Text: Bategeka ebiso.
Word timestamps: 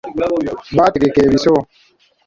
Bategeka 0.77 1.17
ebiso. 1.25 1.53